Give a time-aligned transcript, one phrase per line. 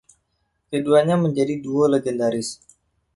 [0.73, 2.49] Keduanya menjadi duo legendaris.